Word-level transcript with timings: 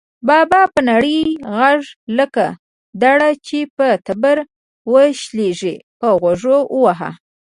بابا 0.27 0.61
په 0.73 0.79
نري 0.87 1.17
غږ 1.57 1.81
لکه 2.17 2.45
دړه 3.03 3.29
چې 3.47 3.59
په 3.75 3.87
تبر 4.05 4.37
وشلېږي، 4.91 5.75
په 5.99 6.07
غوږ 6.19 6.41
وواهه. 6.75 7.11